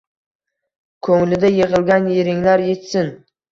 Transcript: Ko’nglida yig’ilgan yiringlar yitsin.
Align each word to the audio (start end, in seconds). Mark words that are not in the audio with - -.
Ko’nglida 1.09 1.53
yig’ilgan 1.57 2.09
yiringlar 2.17 2.67
yitsin. 2.73 3.15